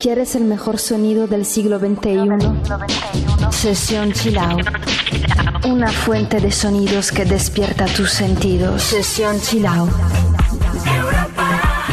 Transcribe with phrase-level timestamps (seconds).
[0.00, 2.30] ¿Quieres el mejor sonido del siglo XXI?
[3.50, 4.66] Sesión Chill Out.
[5.66, 8.82] Una fuente de sonidos que despierta tus sentidos.
[8.82, 9.90] Sesión Chill Out.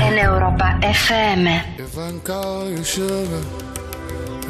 [0.01, 1.75] En Europa FM.
[1.79, 3.43] If I call you sugar,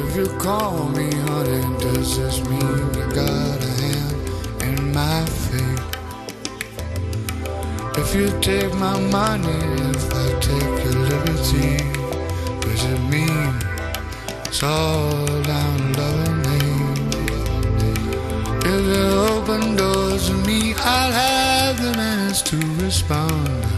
[0.06, 2.60] if you call me honey, does this mean
[2.94, 4.14] you got a hand
[4.62, 5.82] in my fate?
[7.96, 9.50] If you take my money,
[9.90, 11.97] if I take your liberty.
[14.58, 16.58] It's all down loving me.
[18.64, 23.77] If you open doors to me, I'll have the manners to respond.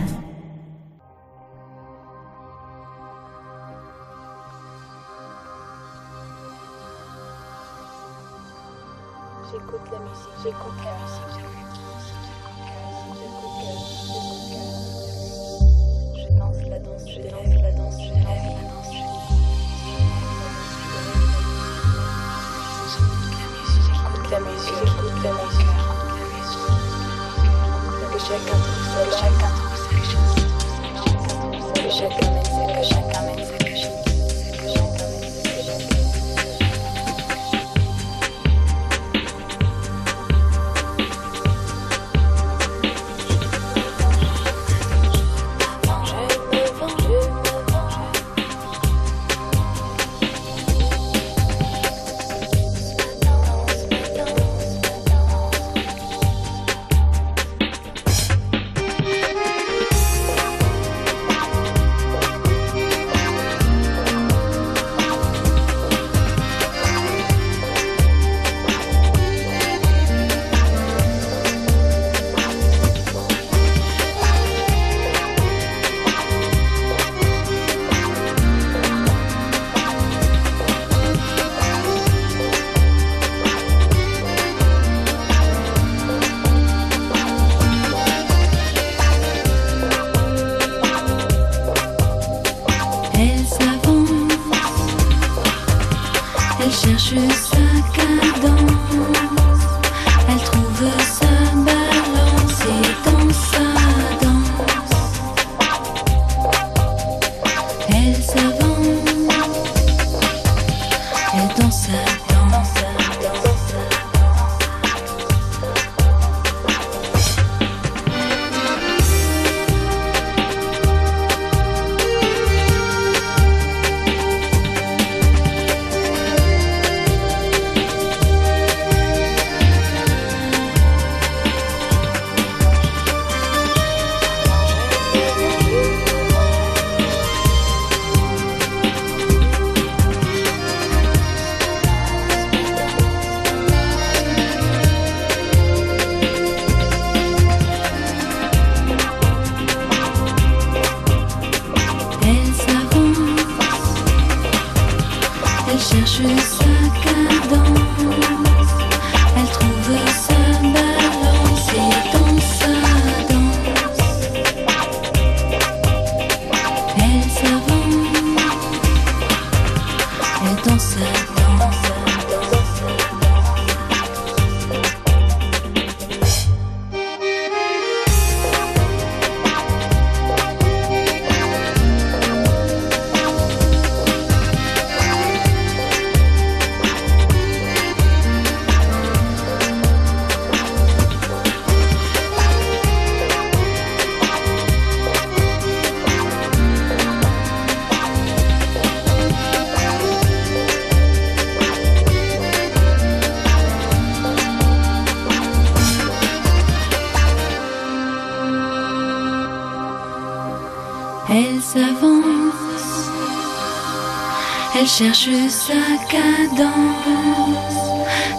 [214.93, 215.73] Elle cherche sa
[216.09, 216.67] cadence,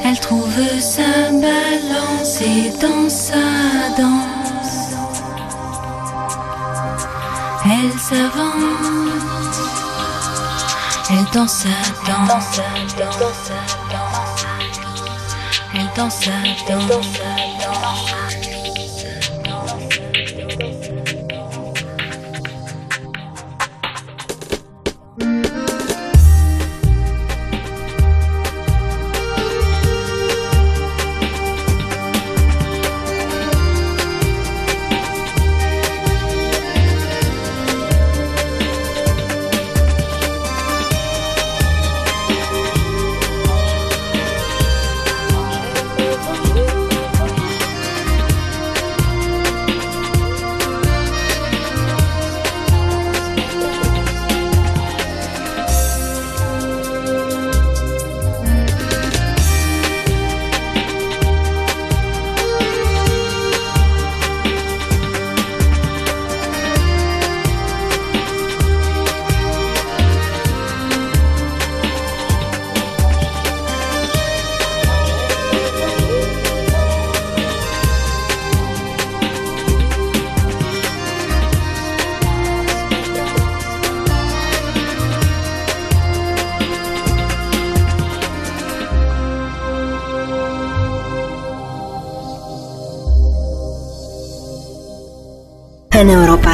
[0.04, 3.32] elle trouve sa balance et dans sa
[3.96, 4.93] danse,
[7.64, 8.52] elle s'avance,
[11.10, 11.69] elle danse sa
[12.06, 13.58] danse, elle danse sa
[13.90, 14.46] danse,
[15.75, 16.32] elle danse sa
[16.69, 17.51] danse.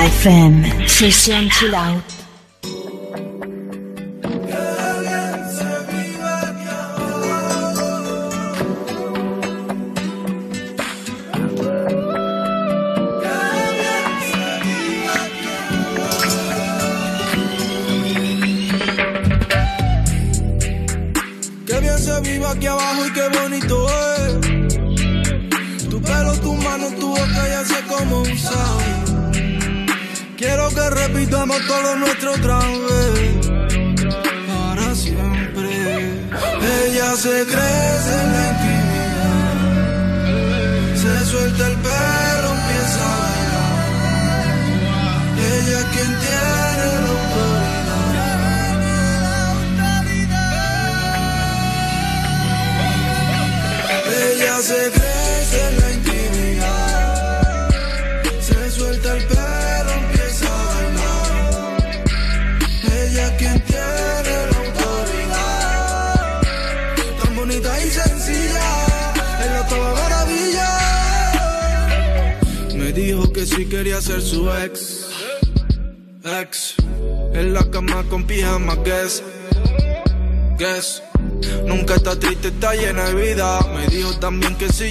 [0.09, 0.89] FM.
[0.89, 2.18] Sesión Chill Out.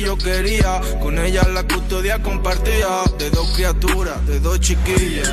[0.07, 0.79] yo quería.
[1.01, 2.87] Con ella la custodia compartía
[3.19, 5.29] de dos criaturas, de dos chiquillas.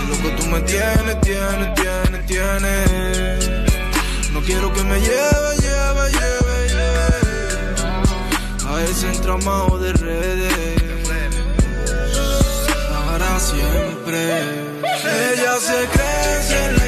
[0.00, 3.50] Y lo que tú me tienes, tienes, tienes, tienes.
[4.32, 7.20] No quiero que me lleve, lleve, lleve, lleve.
[8.66, 10.82] A ese entramado de redes.
[12.88, 14.20] Para siempre.
[15.32, 16.79] Ella se crece en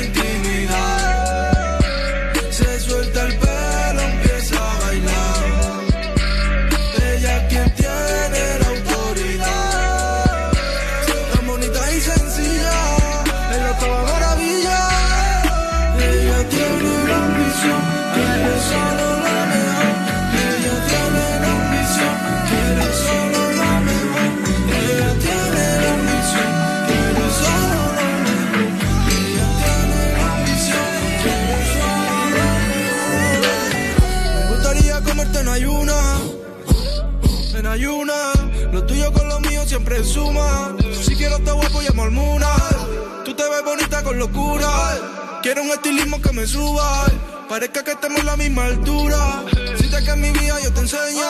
[45.42, 47.06] Quiero un estilismo que me suba.
[47.48, 49.42] Parezca que estemos a la misma altura.
[49.76, 51.26] Si te que mi vida yo te enseño.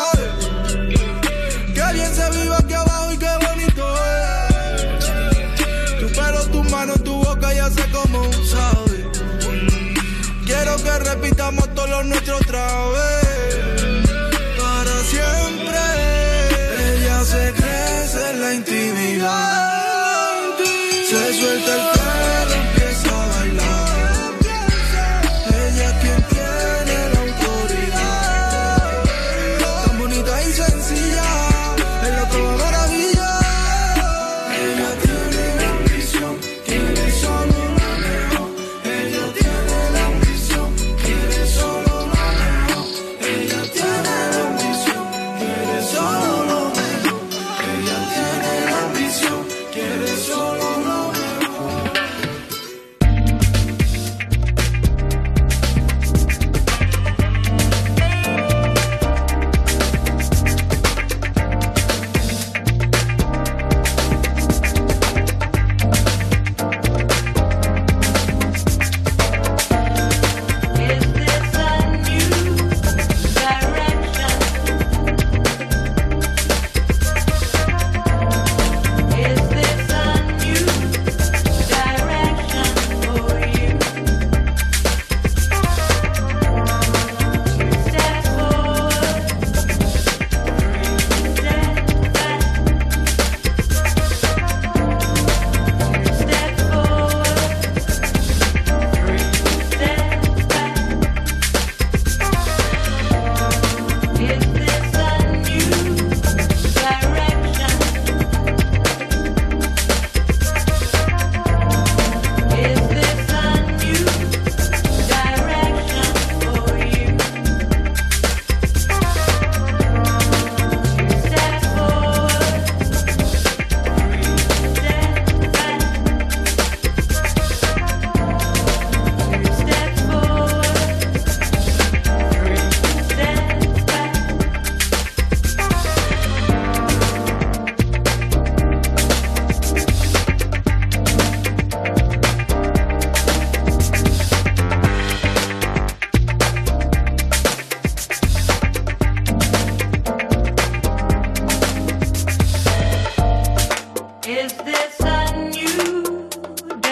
[1.74, 6.00] Que bien se vive aquí abajo y qué bonito es.
[6.00, 9.10] Tu pelo, tu mano, tu boca ya sé cómo sabe.
[10.44, 13.56] Quiero que repitamos todos los nuestros otra vez.
[14.58, 15.80] Para siempre.
[16.92, 19.71] Ella se crece en la intimidad.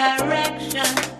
[0.01, 1.10] direction.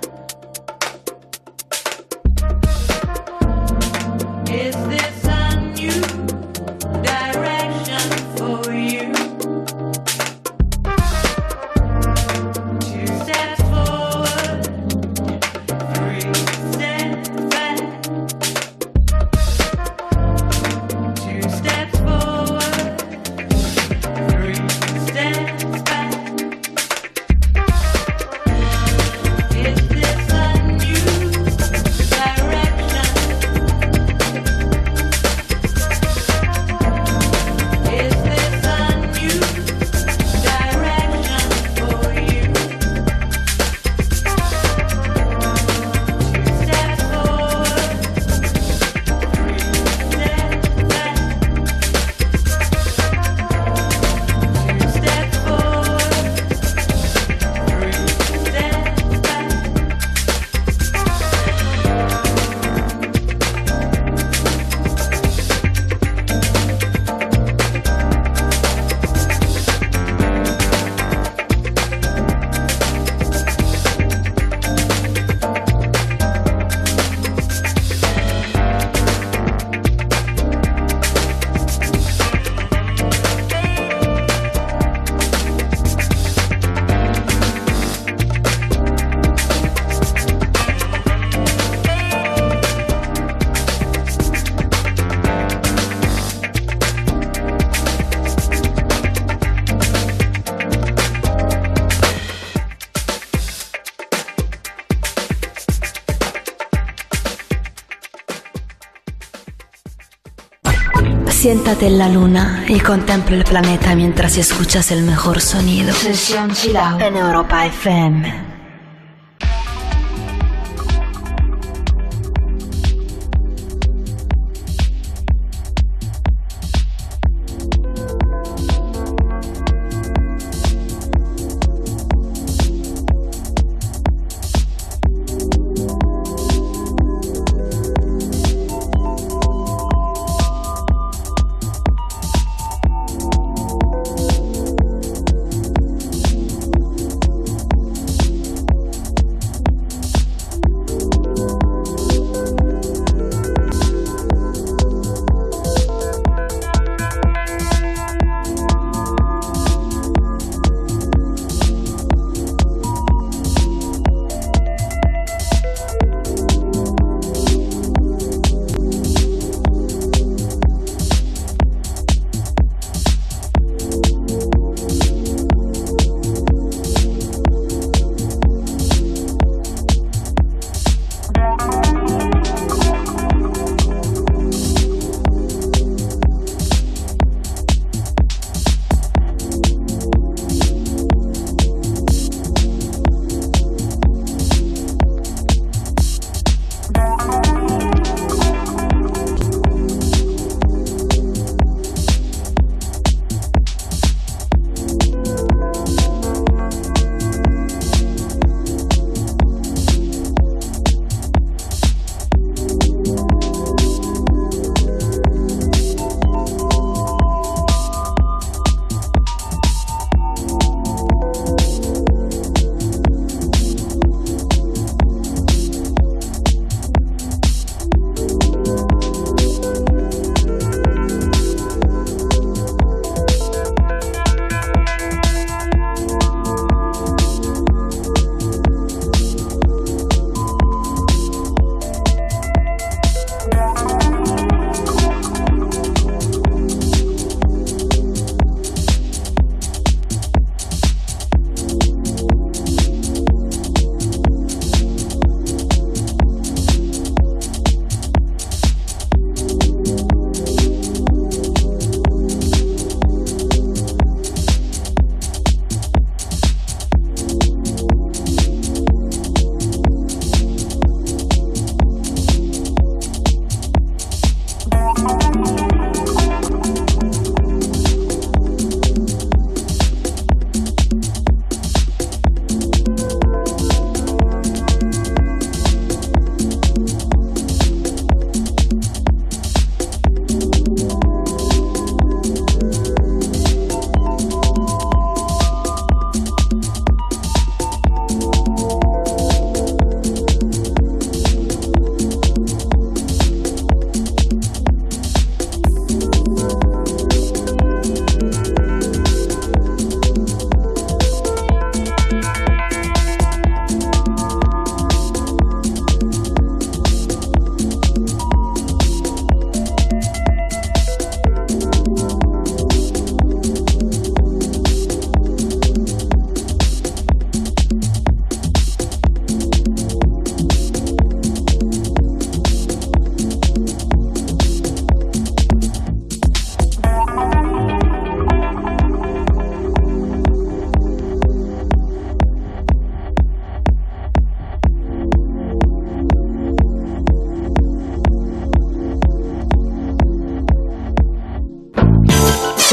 [111.41, 115.91] Siéntate en la luna y contempla el planeta mientras escuchas el mejor sonido.
[115.91, 118.50] Sesión Chill Out en Europa FM.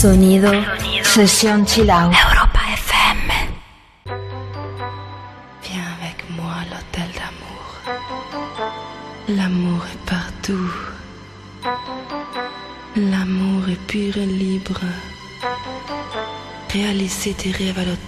[0.00, 0.52] Sonido,
[1.02, 1.64] session
[2.12, 3.20] Europa FM.
[5.64, 7.64] Viens avec moi à l'hôtel d'amour.
[9.28, 10.70] L'amour est partout.
[12.94, 14.78] L'amour est pur et libre.
[16.72, 18.07] Réaliser tes rêves à l'hôtel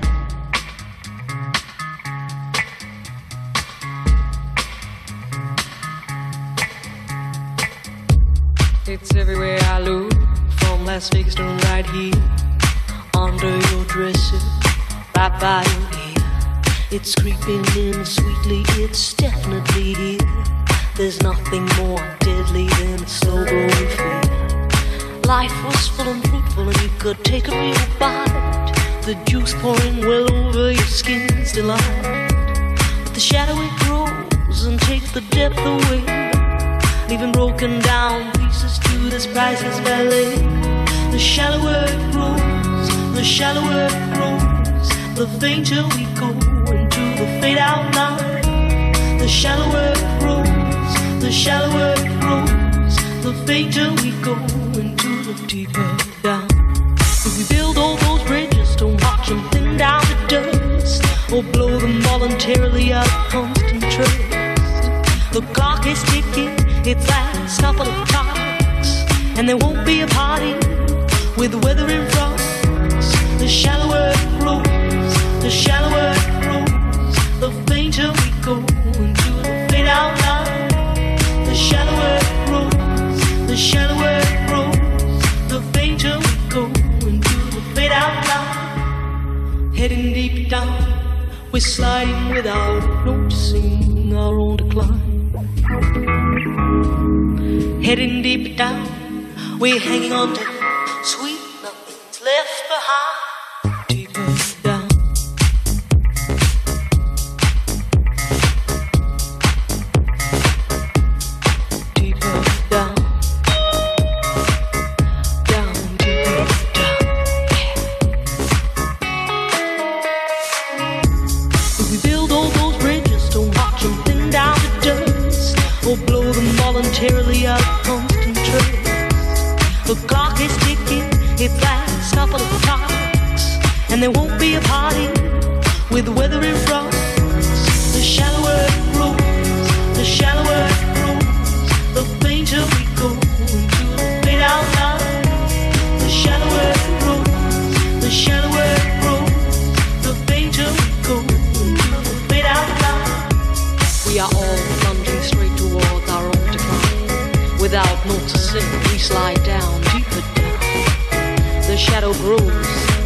[161.71, 162.43] the shadow grows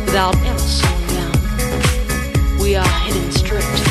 [0.05, 2.57] without ever slowing down.
[2.57, 3.84] We are hidden strict.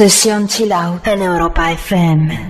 [0.00, 0.72] Sesión Chill
[1.04, 2.49] en Europa FM.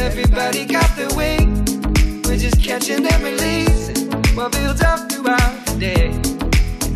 [0.00, 1.36] everybody got their way.
[2.24, 6.08] We're just catching and releasing what builds up throughout the day.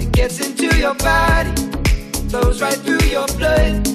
[0.03, 1.55] It gets into your body,
[2.29, 3.87] flows right through your blood.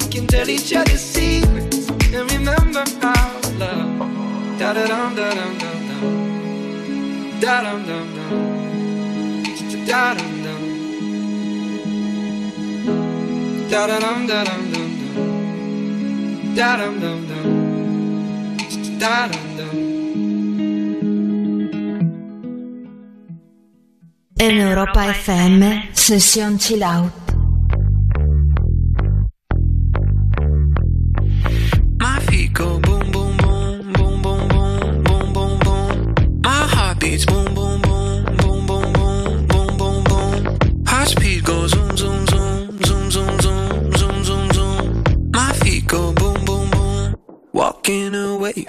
[0.00, 4.58] We can tell each other secrets and remember our love.
[4.58, 7.40] Da da dum da dum dum dum.
[7.40, 8.32] Da dum dum dum.
[9.86, 10.62] Da dum dum.
[13.70, 14.90] Da dum dum dum dum.
[16.54, 17.61] Da dum dum dum.
[19.02, 19.28] da.
[24.36, 27.21] In Europa FM, sessione Chill Out.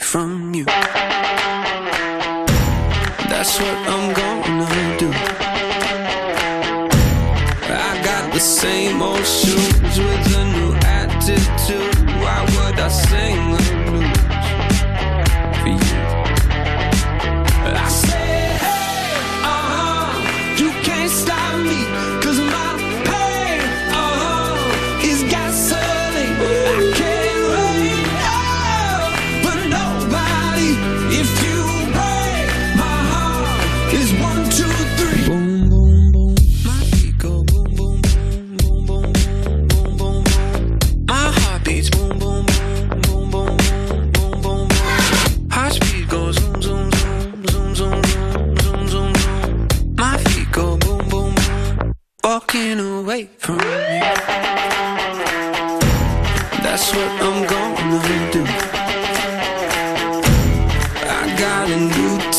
[0.04, 0.66] From you.
[3.30, 5.10] That's what I'm gonna do.
[7.90, 9.73] I got the same old shoes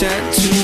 [0.04, 0.63] tattoo.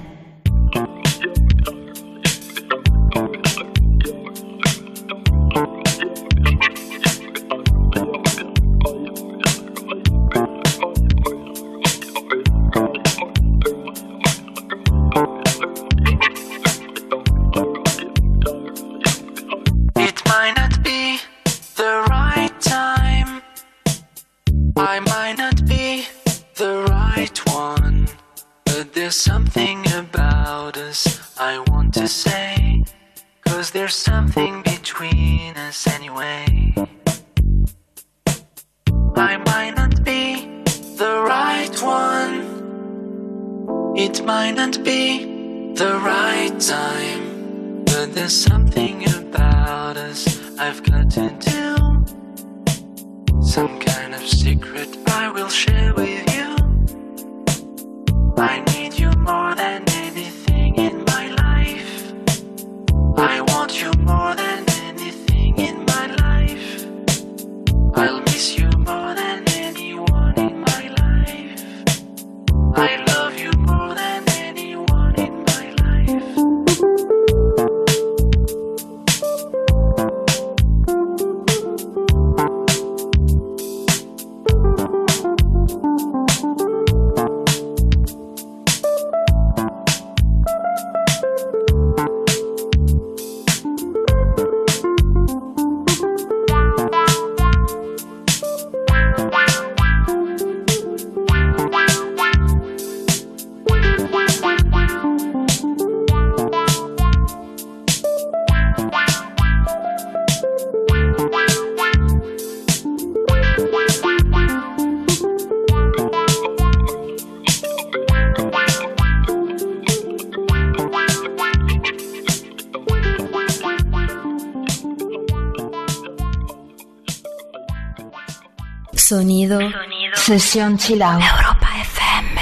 [130.51, 131.21] Sesión Chill Out.
[131.21, 132.41] Europa FM.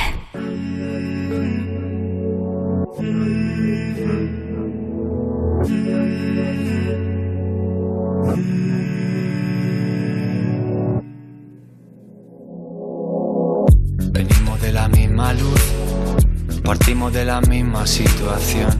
[14.11, 15.61] Venimos de la misma luz,
[16.63, 18.71] partimos de la misma situación.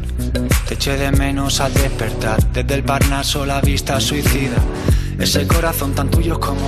[0.67, 4.57] Te eché de menos al despertar, desde el Parnaso la vista suicida.
[5.19, 6.67] Ese corazón tan tuyo como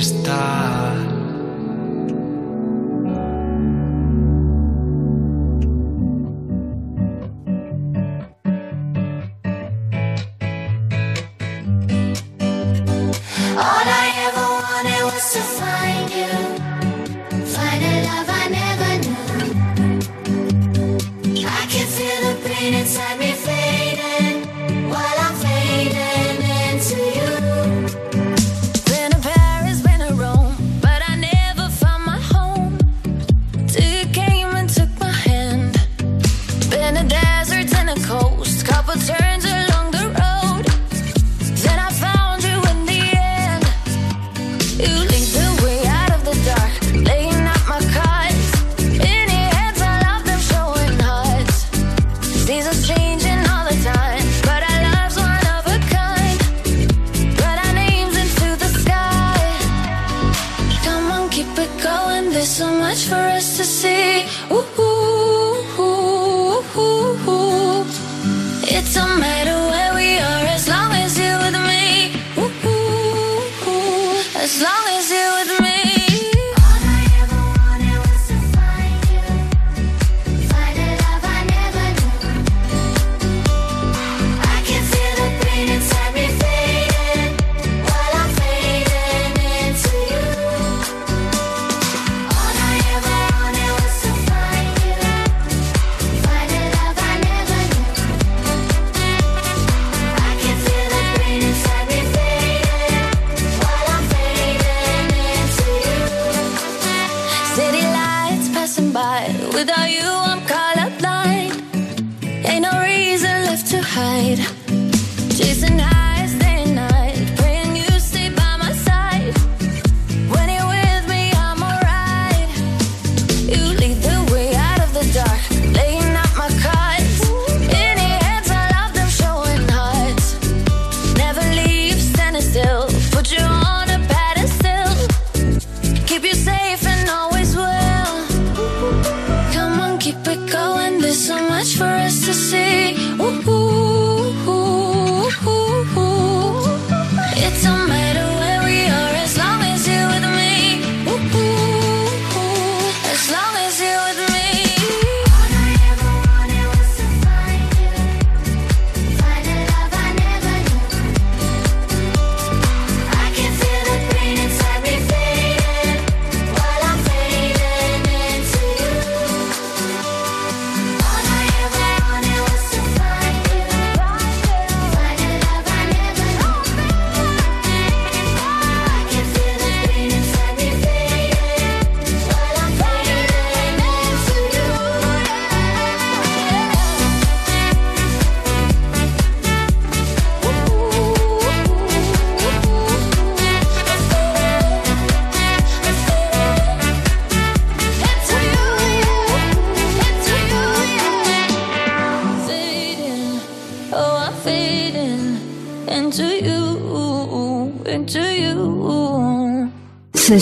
[0.00, 0.69] está.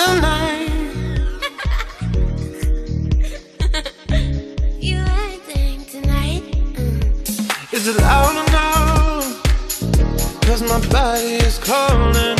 [4.80, 6.42] You acting tonight?
[6.72, 7.74] Mm.
[7.74, 9.42] Is it loud enough?
[10.46, 12.39] Cause my body is calling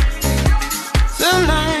[1.31, 1.80] You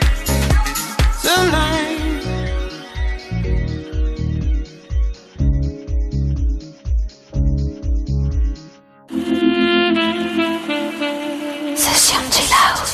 [11.75, 12.87] Session Chill Out.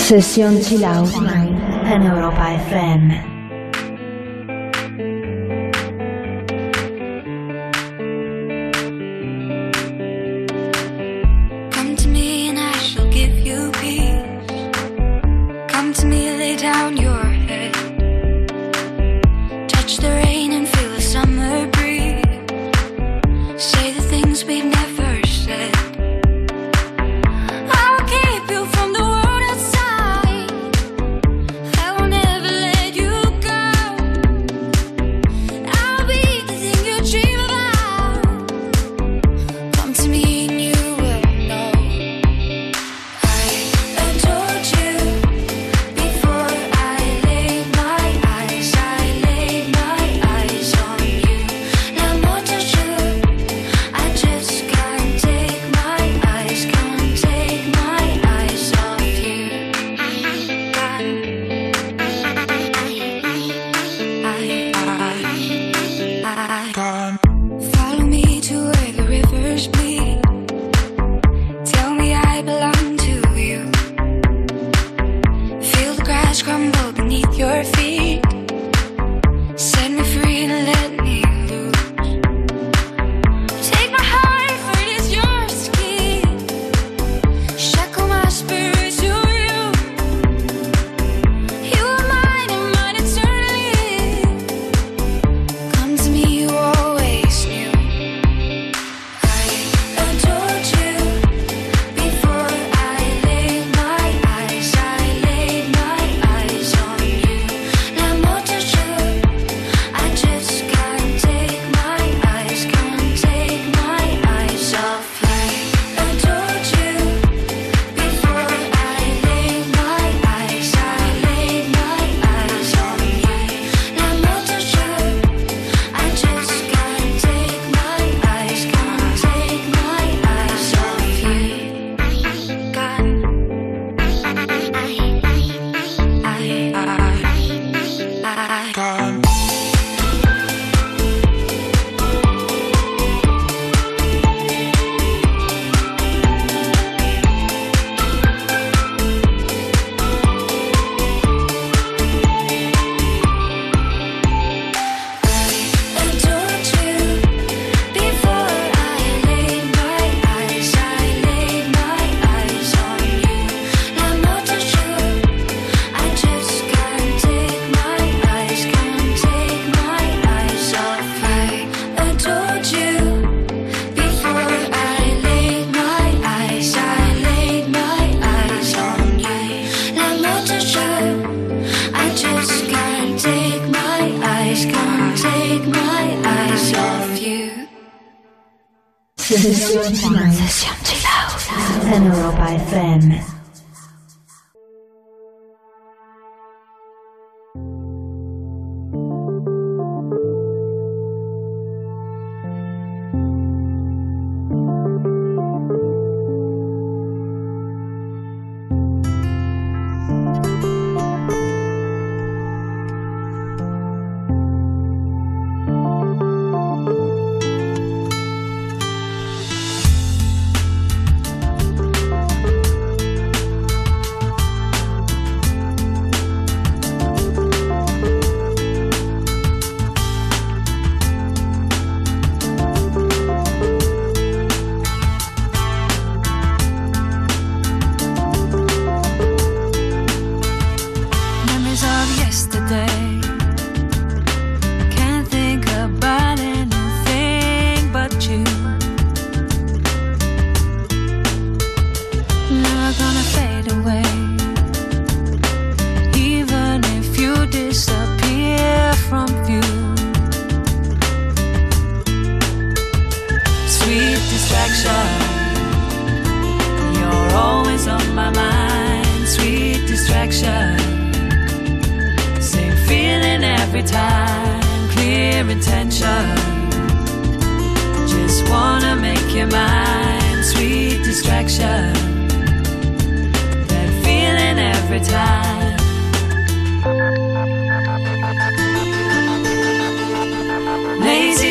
[0.00, 1.14] Session Chill Out
[1.84, 3.35] en Europa FM.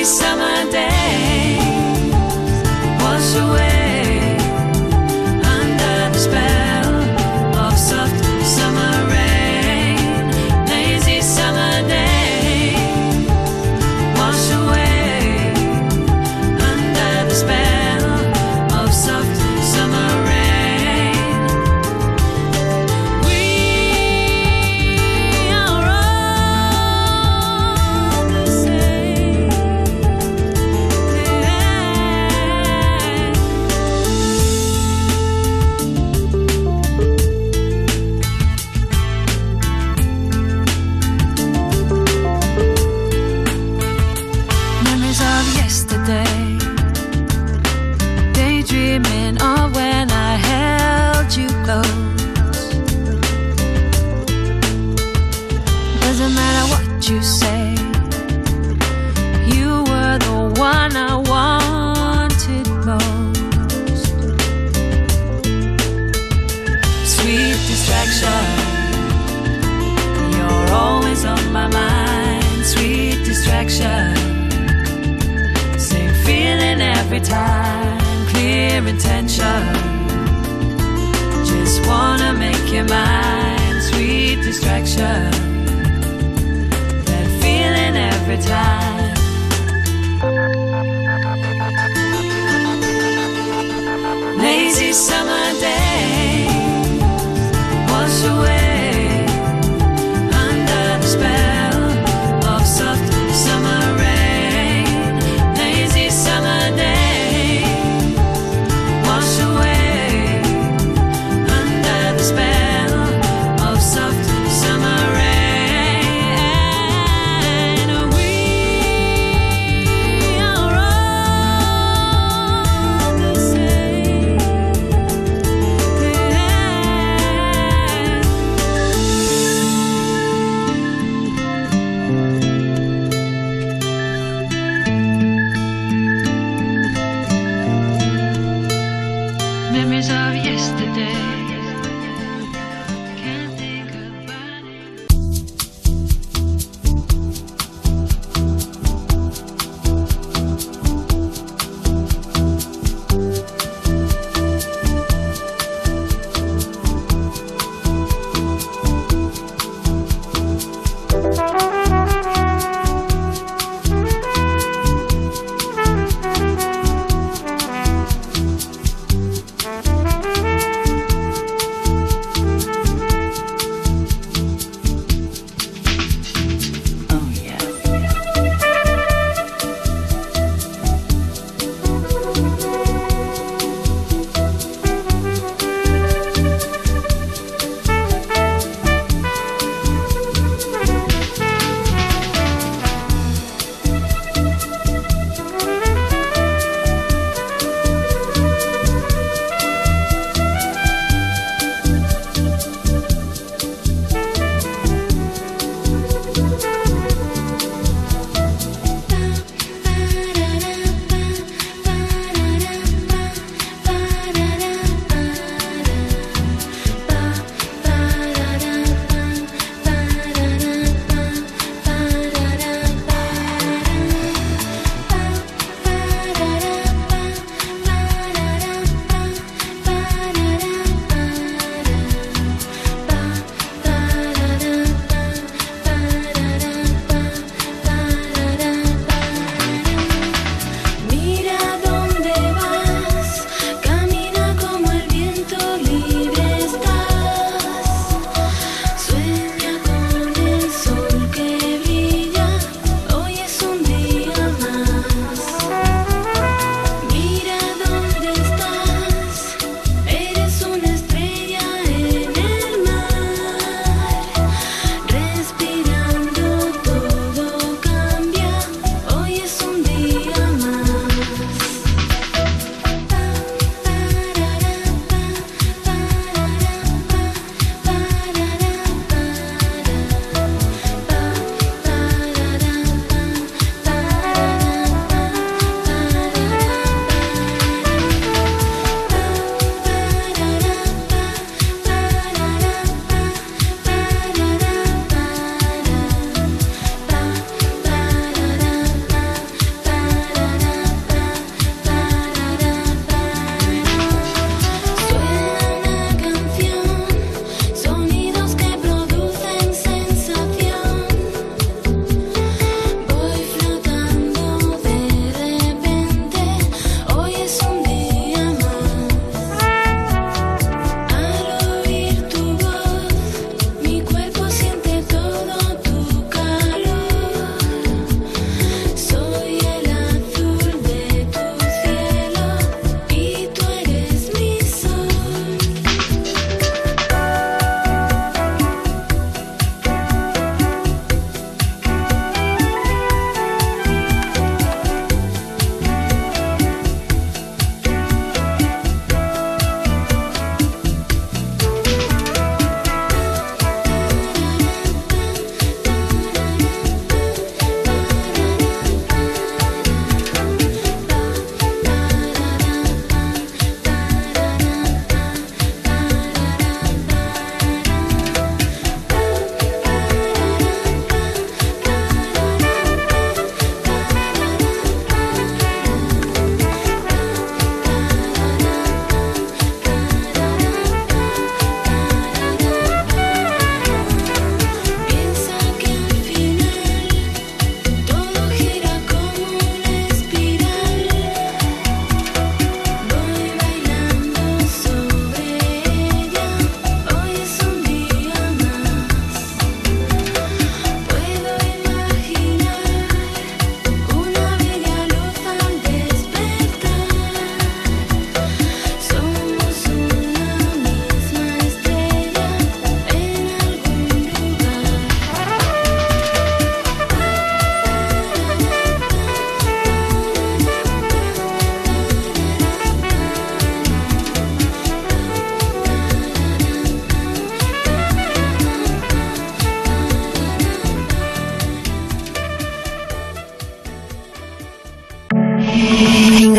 [0.06, 0.45] Summer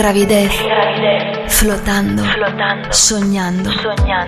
[0.07, 0.53] ingravidez.
[1.49, 2.23] Flotando.
[2.25, 3.71] flotando, soñando,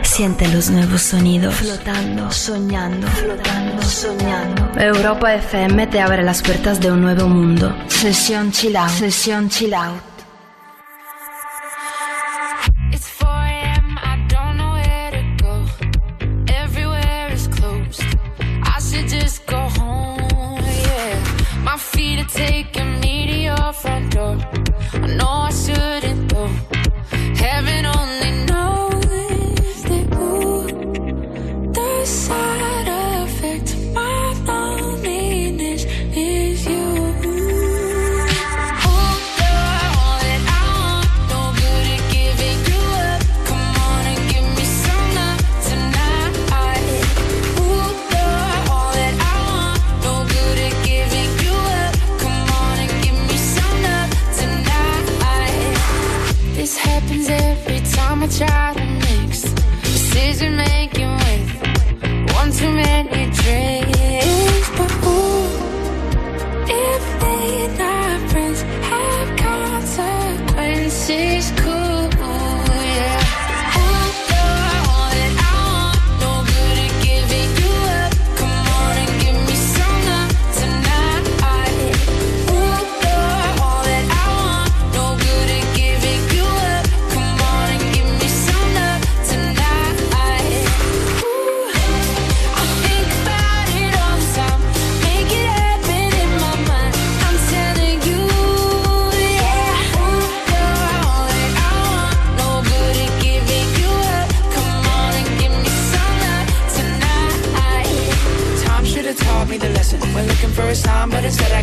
[0.03, 4.71] siente los nuevos sonidos, flotando, soñando, flotando, soñando.
[4.81, 7.75] Europa FM te abre las puertas de un nuevo mundo.
[7.87, 10.01] Sesión chill out, sesión chill out.
[22.31, 24.68] taking me to your front door
[25.17, 26.51] Know I shouldn't though.
[27.35, 28.28] Heaven only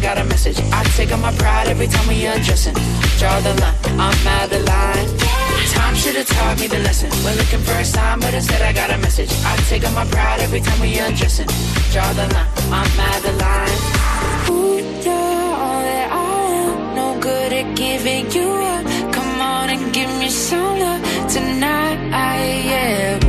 [0.06, 0.60] got a message.
[0.72, 2.76] I take on my pride every time we undressing.
[3.20, 5.08] Draw the line, I'm out the line.
[5.74, 7.10] Time should have taught me the lesson.
[7.24, 9.32] We're looking for a sign, but instead I got a message.
[9.52, 11.50] I take on my pride every time we undressing.
[11.92, 13.78] Draw the line, I'm out the line.
[14.54, 16.96] Ooh, you're all that I want.
[17.00, 18.86] No good at giving you up.
[19.12, 21.02] Come on and give me some love
[21.34, 21.98] tonight.
[22.70, 23.25] Yeah.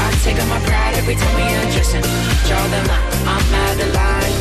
[0.00, 2.04] I take out my pride every time we undressing.
[2.48, 4.34] Draw the line, I'm out of line.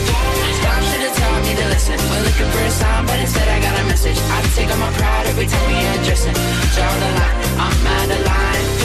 [0.59, 1.97] Stop, should've taught me to listen.
[2.09, 4.17] We're looking for a sign, but instead I got a message.
[4.17, 6.37] I take out my pride every time we undressing.
[6.75, 8.84] Draw the line, I'm out of line.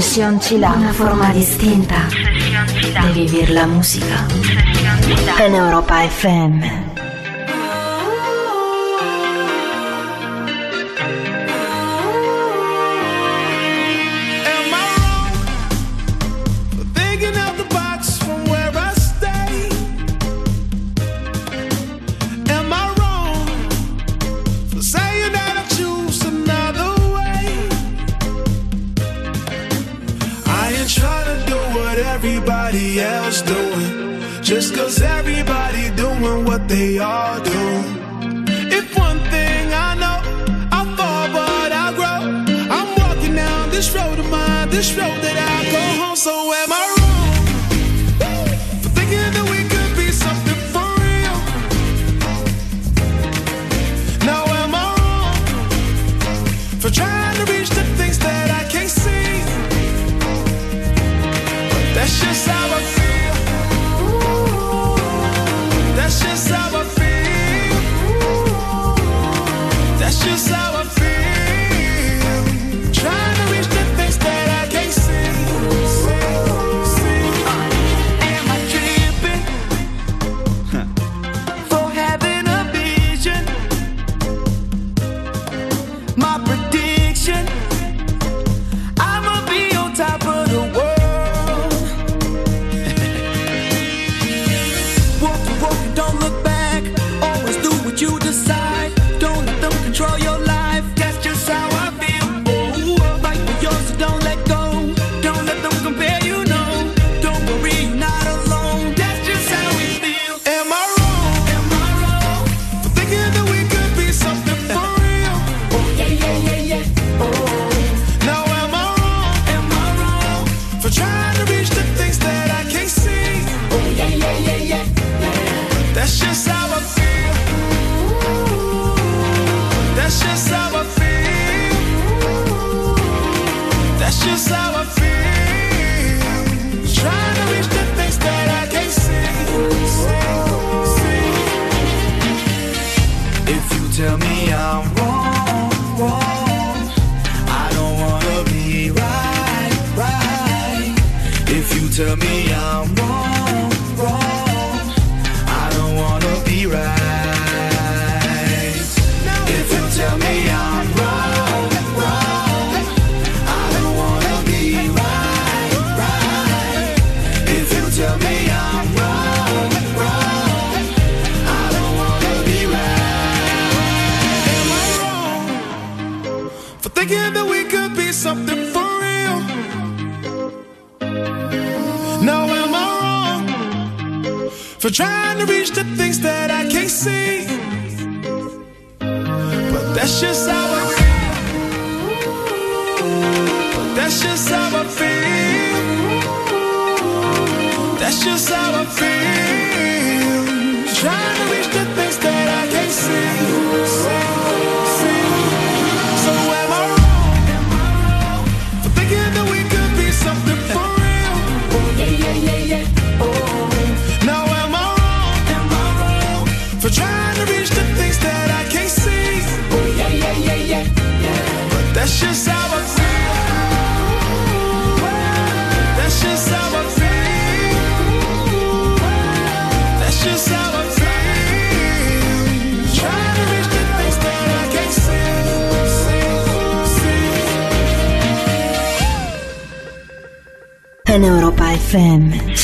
[0.00, 0.72] Session Cila.
[0.72, 2.08] Una forma distinta
[3.12, 4.26] di vivere la musica.
[5.38, 6.93] En Europa FM.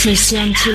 [0.03, 0.75] 谢西安之。